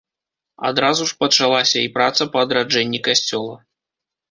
Адразу 0.69 1.03
ж 1.11 1.17
пачалася 1.21 1.77
і 1.89 1.93
праца 1.99 2.29
па 2.33 2.37
адраджэнні 2.47 3.03
касцёла. 3.11 3.55